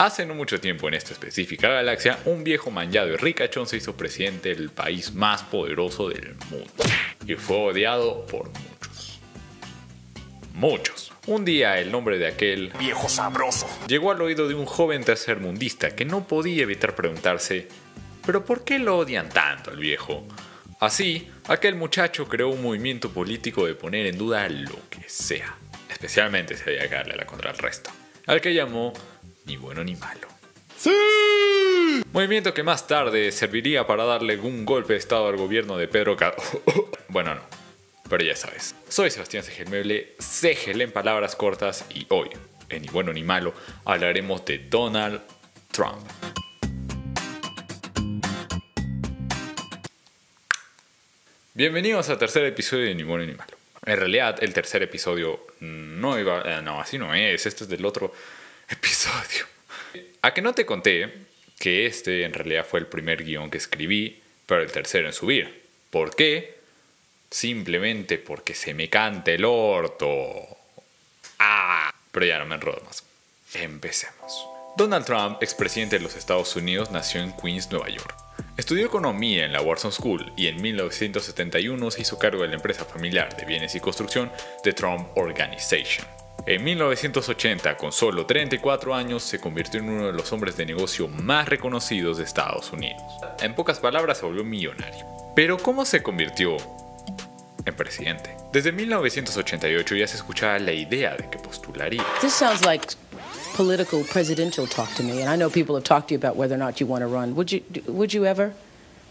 [0.00, 3.98] Hace no mucho tiempo en esta específica galaxia, un viejo manchado y ricachón se hizo
[3.98, 6.72] presidente del país más poderoso del mundo.
[7.26, 9.20] Y fue odiado por muchos.
[10.54, 11.12] Muchos.
[11.26, 13.68] Un día el nombre de aquel Viejo sabroso.
[13.88, 17.68] llegó al oído de un joven tercermundista que no podía evitar preguntarse,
[18.24, 20.26] ¿pero por qué lo odian tanto al viejo?
[20.80, 25.58] Así, aquel muchacho creó un movimiento político de poner en duda lo que sea,
[25.90, 27.90] especialmente si había que darle la contra el resto,
[28.26, 28.94] al que llamó
[29.50, 30.28] ni bueno ni malo.
[32.12, 36.16] Movimiento que más tarde serviría para darle un golpe de estado al gobierno de Pedro
[36.16, 36.36] Ca...
[37.08, 37.40] bueno, no,
[38.08, 38.76] pero ya sabes.
[38.88, 42.28] Soy Sebastián Segelmeble, Segel en palabras cortas, y hoy,
[42.68, 43.52] en Ni Bueno Ni Malo,
[43.84, 45.20] hablaremos de Donald
[45.72, 46.06] Trump.
[51.54, 53.56] Bienvenidos al tercer episodio de Ni Bueno Ni Malo.
[53.84, 56.42] En realidad, el tercer episodio no iba...
[56.42, 58.12] eh, no, así no es, este es del otro
[58.70, 59.46] episodio.
[60.22, 61.26] A que no te conté
[61.58, 65.62] que este en realidad fue el primer guion que escribí, pero el tercero en subir.
[65.90, 66.58] ¿Por qué?
[67.30, 70.08] Simplemente porque se me canta el orto.
[71.38, 73.04] Ah, pero ya no me enredo más.
[73.54, 74.46] Empecemos.
[74.76, 78.14] Donald Trump, expresidente de los Estados Unidos, nació en Queens, Nueva York.
[78.56, 82.84] Estudió economía en la Wharton School y en 1971 se hizo cargo de la empresa
[82.84, 84.30] familiar de bienes y construcción
[84.62, 86.19] The Trump Organization.
[86.50, 91.06] En 1980, con solo 34 años, se convirtió en uno de los hombres de negocio
[91.06, 93.00] más reconocidos de Estados Unidos.
[93.40, 95.06] En pocas palabras, se volvió millonario.
[95.36, 96.56] Pero ¿cómo se convirtió
[97.64, 98.36] en presidente?
[98.52, 102.04] Desde 1988 ya se escuchaba la idea de que postularía.
[102.20, 102.96] This sounds like
[103.56, 106.56] political presidential talk to me, and I know people have talked to you about whether
[106.56, 107.36] or not you want to run.
[107.36, 107.62] Would you?
[107.86, 108.54] Would you ever?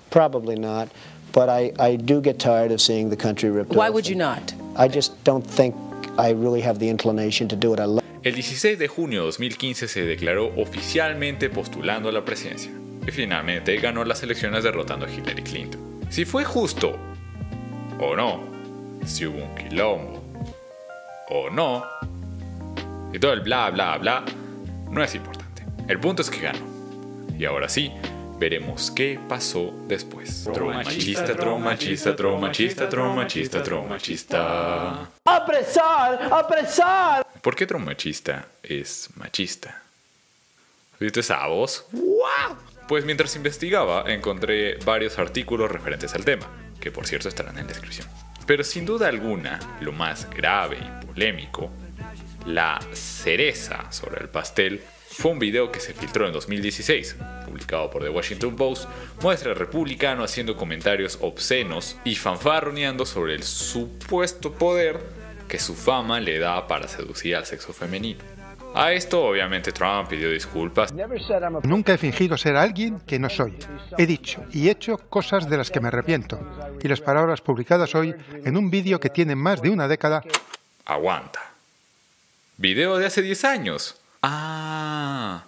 [0.10, 0.90] Probably not.
[1.32, 3.94] But I, I do get tired of seeing the country ripped Why off.
[3.94, 4.54] would you not?
[4.76, 5.74] I just don't think
[8.24, 12.72] El 16 de junio de 2015 se declaró oficialmente postulando a la presidencia
[13.08, 16.02] y finalmente ganó las elecciones derrotando a Hillary Clinton.
[16.10, 16.98] Si fue justo
[18.00, 18.44] o no,
[19.06, 20.22] si hubo un quilombo
[21.30, 21.84] o no,
[23.14, 24.26] y todo el bla bla bla,
[24.92, 25.64] no es importante.
[25.88, 26.60] El punto es que ganó.
[27.38, 27.92] Y ahora sí,
[28.40, 30.46] veremos qué pasó después.
[30.54, 35.10] Tromachista, tromachista, tromachista, tromachista, tromachista.
[35.26, 36.34] ¡Apresar!
[36.34, 37.28] ¡Apresar!
[37.42, 39.84] ¿Por qué otro machista es machista?
[41.00, 41.86] ¿Viste esa voz?
[42.88, 46.48] Pues mientras investigaba encontré varios artículos referentes al tema,
[46.80, 48.08] que por cierto estarán en la descripción.
[48.46, 51.72] Pero sin duda alguna, lo más grave y polémico,
[52.46, 54.82] la cereza sobre el pastel,
[55.20, 58.88] fue un video que se filtró en 2016, publicado por The Washington Post,
[59.22, 64.98] muestra al republicano haciendo comentarios obscenos y fanfarroneando sobre el supuesto poder
[65.50, 68.20] que su fama le da para seducir al sexo femenino.
[68.74, 70.94] A esto obviamente Trump pidió disculpas
[71.64, 73.58] Nunca he fingido ser alguien que no soy.
[73.98, 76.40] He dicho y hecho cosas de las que me arrepiento.
[76.82, 78.16] Y las palabras publicadas hoy
[78.46, 80.24] en un vídeo que tiene más de una década
[80.86, 81.42] Aguanta.
[82.56, 83.99] Video de hace 10 años.
[84.22, 85.46] Ah.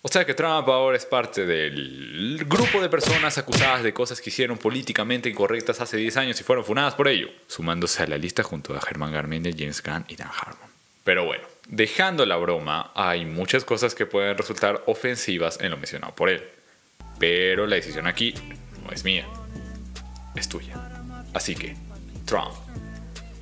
[0.00, 4.30] O sea que Trump ahora es parte del grupo de personas acusadas de cosas que
[4.30, 8.42] hicieron políticamente incorrectas hace 10 años y fueron funadas por ello, sumándose a la lista
[8.42, 10.70] junto a Germán Garmendia, James Gunn y Dan Harmon.
[11.02, 16.14] Pero bueno, dejando la broma, hay muchas cosas que pueden resultar ofensivas en lo mencionado
[16.14, 16.44] por él.
[17.18, 18.34] Pero la decisión aquí
[18.84, 19.26] no es mía,
[20.36, 20.74] es tuya.
[21.34, 21.76] Así que,
[22.24, 22.54] Trump,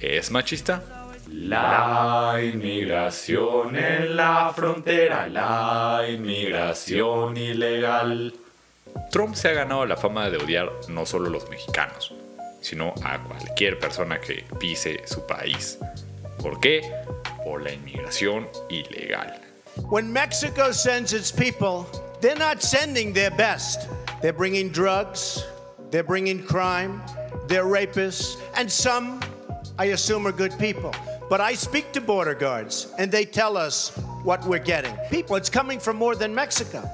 [0.01, 0.96] ¿es machista?
[1.29, 8.33] La inmigración en la frontera, la inmigración ilegal.
[9.11, 12.15] Trump se ha ganado la fama de odiar no solo a los mexicanos,
[12.61, 15.79] sino a cualquier persona que pise su país.
[16.41, 16.83] ¿Por qué?
[17.45, 19.41] Por la inmigración ilegal.
[19.91, 21.87] When Mexico sends its people,
[22.21, 23.89] they're not sending their best.
[24.23, 25.45] They're bringing drugs,
[25.91, 27.03] they're bringing crime,
[27.49, 29.21] they're rapists, and some,
[29.77, 30.93] I assume, are good people.
[31.29, 33.91] But I speak to border guards, and they tell us
[34.23, 34.97] what we're getting.
[35.11, 36.89] People, it's coming from more than Mexico.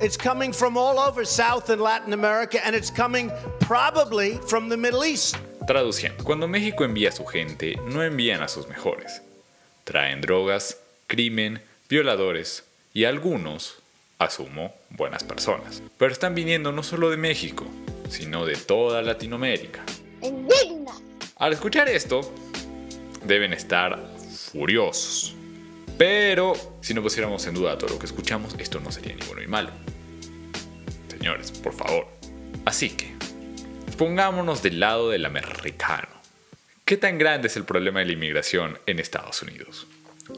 [0.00, 4.76] It's coming from all over South and Latin America, and it's coming probably from the
[4.76, 5.36] Middle East.
[5.66, 9.20] Traduciendo, cuando México envía a su gente, no envían a sus mejores.
[9.82, 10.76] Traen drogas,
[11.08, 12.62] crimen, violadores
[12.94, 13.78] y algunos,
[14.20, 15.82] asumo, buenas personas.
[15.98, 17.64] Pero están viniendo no solo de México,
[18.08, 19.82] sino de toda Latinoamérica.
[20.22, 20.92] Indigna.
[21.36, 22.20] Al escuchar esto,
[23.24, 23.98] deben estar
[24.52, 25.34] furiosos.
[25.96, 29.40] Pero si no pusiéramos en duda todo lo que escuchamos, esto no sería ni bueno
[29.40, 29.70] ni malo.
[31.08, 32.06] Señores, por favor.
[32.64, 33.14] Así que,
[33.96, 36.08] pongámonos del lado del americano.
[36.84, 39.86] ¿Qué tan grande es el problema de la inmigración en Estados Unidos?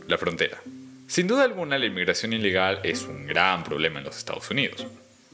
[0.09, 0.61] La frontera.
[1.06, 4.87] Sin duda alguna, la inmigración ilegal es un gran problema en los Estados Unidos.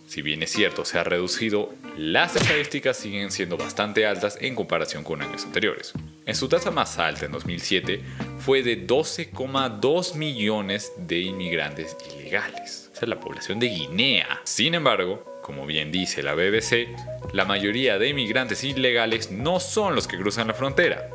[0.06, 5.02] Si bien es cierto, se ha reducido, las estadísticas siguen siendo bastante altas en comparación
[5.02, 5.92] con años anteriores.
[6.26, 8.00] En su tasa más alta en 2007
[8.38, 12.90] fue de 12,2 millones de inmigrantes ilegales.
[12.92, 14.40] Esa es la población de Guinea.
[14.44, 16.88] Sin embargo, como bien dice la BBC,
[17.32, 21.10] la mayoría de inmigrantes ilegales no son los que cruzan la frontera,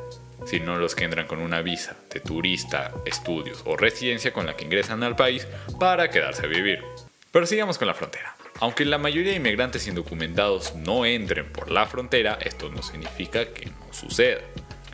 [0.46, 4.66] sino los que entran con una visa de turista, estudios o residencia con la que
[4.66, 5.48] ingresan al país
[5.80, 6.84] para quedarse a vivir.
[7.32, 8.36] Pero sigamos con la frontera.
[8.62, 13.66] Aunque la mayoría de inmigrantes indocumentados no entren por la frontera, esto no significa que
[13.66, 14.42] no suceda.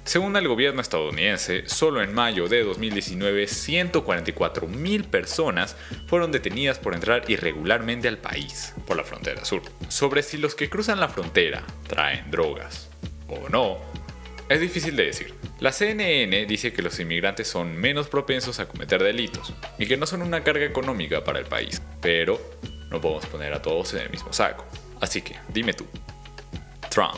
[0.05, 5.75] Según el gobierno estadounidense, solo en mayo de 2019 144.000 personas
[6.07, 9.61] fueron detenidas por entrar irregularmente al país por la frontera sur.
[9.89, 12.89] Sobre si los que cruzan la frontera traen drogas
[13.27, 13.79] o no,
[14.47, 15.33] es difícil de decir.
[15.59, 20.05] La CNN dice que los inmigrantes son menos propensos a cometer delitos y que no
[20.05, 22.39] son una carga económica para el país, pero
[22.89, 24.65] no podemos poner a todos en el mismo saco.
[24.99, 25.85] Así que, dime tú,
[26.89, 27.17] Trump,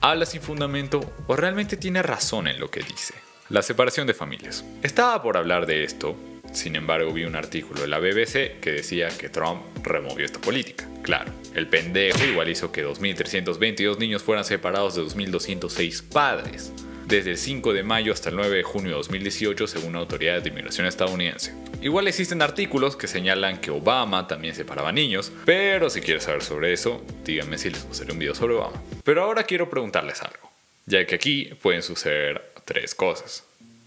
[0.00, 3.14] ¿habla sin fundamento o realmente tiene razón en lo que dice?
[3.48, 4.64] La separación de familias.
[4.82, 6.16] Estaba por hablar de esto,
[6.52, 10.88] sin embargo vi un artículo de la BBC que decía que Trump removió esta política.
[11.02, 16.72] Claro, el pendejo igual hizo que 2.322 niños fueran separados de 2.206 padres
[17.06, 20.50] desde el 5 de mayo hasta el 9 de junio de 2018 según autoridades de
[20.50, 21.54] inmigración estadounidense.
[21.82, 26.72] Igual existen artículos que señalan que Obama también separaba niños, pero si quieres saber sobre
[26.72, 28.82] eso, díganme si les gustaría un video sobre Obama.
[29.04, 30.50] Pero ahora quiero preguntarles algo,
[30.86, 33.44] ya que aquí pueden suceder tres cosas.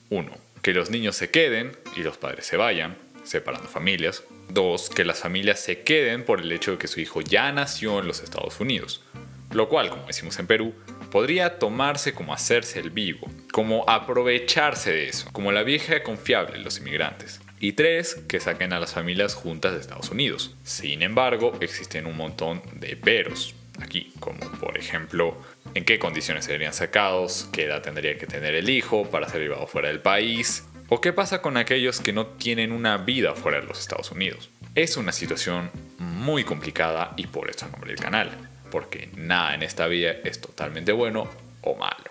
[0.09, 0.31] Uno,
[0.61, 4.23] que los niños se queden y los padres se vayan, separando familias.
[4.49, 7.99] Dos, que las familias se queden por el hecho de que su hijo ya nació
[7.99, 9.03] en los Estados Unidos.
[9.51, 10.73] Lo cual, como decimos en Perú,
[11.11, 16.63] podría tomarse como hacerse el vivo, como aprovecharse de eso, como la vieja confiable de
[16.63, 17.41] los inmigrantes.
[17.59, 20.55] Y tres, que saquen a las familias juntas de Estados Unidos.
[20.63, 25.37] Sin embargo, existen un montón de peros aquí, como por ejemplo,
[25.73, 29.67] en qué condiciones serían sacados, qué edad tendría que tener el hijo para ser llevado
[29.67, 33.67] fuera del país, o qué pasa con aquellos que no tienen una vida fuera de
[33.67, 34.49] los Estados Unidos.
[34.75, 40.11] Es una situación muy complicada y por eso el canal porque nada en esta vida
[40.23, 41.27] es totalmente bueno
[41.61, 42.08] o malo.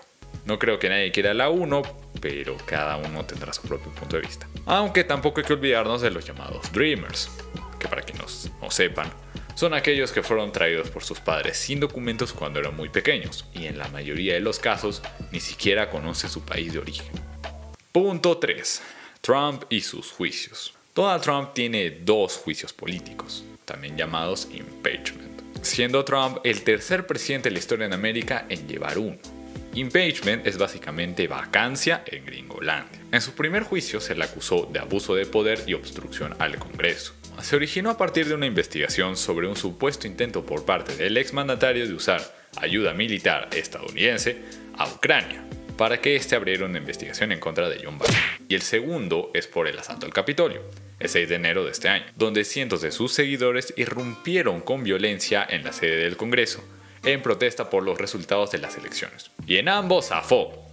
[0.49, 1.83] No creo que nadie quiera la 1,
[2.23, 4.49] pero cada uno tendrá su propio punto de vista.
[4.65, 7.31] Aunque tampoco hay que olvidarnos de los llamados Dreamers,
[7.79, 9.13] que para quienes no sepan,
[9.55, 13.67] son aquellos que fueron traídos por sus padres sin documentos cuando eran muy pequeños y
[13.67, 15.03] en la mayoría de los casos
[15.33, 17.13] ni siquiera conoce su país de origen.
[17.93, 18.83] Punto 3.
[19.21, 20.73] Trump y sus juicios.
[20.95, 27.55] Donald Trump tiene dos juicios políticos, también llamados impeachment siendo Trump el tercer presidente de
[27.55, 29.19] la historia en América en llevar uno.
[29.75, 33.01] Impeachment es básicamente vacancia en Gringolandia.
[33.13, 37.15] En su primer juicio se le acusó de abuso de poder y obstrucción al Congreso.
[37.43, 41.87] Se originó a partir de una investigación sobre un supuesto intento por parte del exmandatario
[41.87, 42.21] de usar
[42.57, 44.39] ayuda militar estadounidense
[44.77, 45.45] a Ucrania
[45.77, 48.17] para que éste abriera una investigación en contra de John Biden.
[48.49, 50.63] Y el segundo es por el asalto al Capitolio
[50.99, 55.47] el 6 de enero de este año, donde cientos de sus seguidores irrumpieron con violencia
[55.49, 56.65] en la sede del Congreso,
[57.03, 59.31] en protesta por los resultados de las elecciones.
[59.47, 60.67] Y en ambos zafó,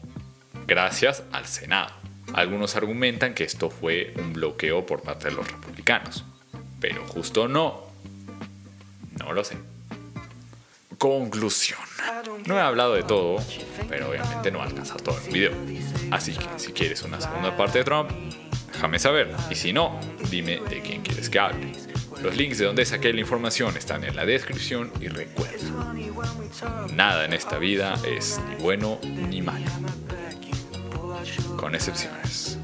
[0.67, 1.93] gracias al Senado.
[2.33, 6.25] Algunos argumentan que esto fue un bloqueo por parte de los republicanos,
[6.79, 7.85] pero justo no.
[9.19, 9.57] No lo sé.
[10.97, 11.79] Conclusión.
[12.45, 13.43] No he hablado de todo,
[13.89, 15.51] pero obviamente no alcanza todo el video.
[16.11, 18.09] Así que si quieres una segunda parte de Trump,
[18.73, 19.33] déjame saber.
[19.49, 21.84] Y si no, dime de quién quieres que hable.
[22.21, 25.93] Los links de donde saqué la información están en la descripción y recuerda,
[26.93, 29.65] nada en esta vida es ni bueno ni malo,
[31.57, 32.57] con excepciones.